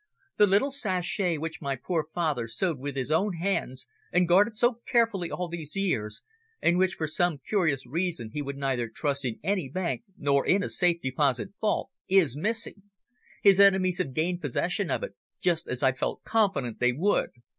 The 0.37 0.47
little 0.47 0.71
sachet 0.71 1.37
which 1.37 1.61
my 1.61 1.75
poor 1.75 2.03
father 2.03 2.47
sewed 2.47 2.79
with 2.79 2.95
his 2.95 3.11
own 3.11 3.33
hands, 3.33 3.85
and 4.11 4.27
guarded 4.27 4.57
so 4.57 4.79
carefully 4.87 5.29
all 5.29 5.47
these 5.47 5.75
years, 5.75 6.23
and 6.59 6.79
which 6.79 6.95
for 6.95 7.05
some 7.05 7.37
curious 7.37 7.85
reason 7.85 8.31
he 8.33 8.41
would 8.41 8.57
neither 8.57 8.89
trust 8.89 9.23
in 9.25 9.39
any 9.43 9.69
bank 9.69 10.01
nor 10.17 10.43
in 10.43 10.63
a 10.63 10.69
safe 10.69 11.01
deposit 11.03 11.49
vault, 11.61 11.91
is 12.09 12.35
missing. 12.35 12.81
His 13.43 13.59
enemies 13.59 13.99
have 13.99 14.15
gained 14.15 14.41
possession 14.41 14.89
of 14.89 15.03
it, 15.03 15.13
just 15.39 15.67
as 15.67 15.83
I 15.83 15.91
felt 15.91 16.23
confident 16.23 16.79
they 16.79 16.93
would." 16.93 17.29